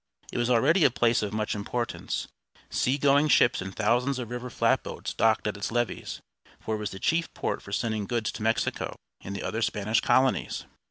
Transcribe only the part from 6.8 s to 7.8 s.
the chief port for